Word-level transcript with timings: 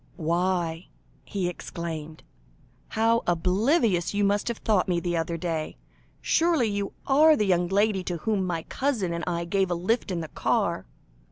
"Why," 0.17 0.87
he 1.25 1.47
exclaimed, 1.47 2.23
"how 2.87 3.21
oblivious 3.27 4.15
you 4.15 4.23
must 4.23 4.47
have 4.47 4.57
thought 4.57 4.87
me 4.87 4.99
the 4.99 5.15
other 5.15 5.37
day! 5.37 5.77
Surely 6.21 6.65
you 6.67 6.93
are 7.05 7.35
the 7.35 7.45
young 7.45 7.67
lady 7.67 8.03
to 8.05 8.17
whom 8.17 8.43
my 8.43 8.63
cousin 8.63 9.13
and 9.13 9.23
I 9.27 9.45
gave 9.45 9.69
a 9.69 9.75
lift 9.75 10.09
in 10.09 10.21
the 10.21 10.29
car?" 10.29 10.87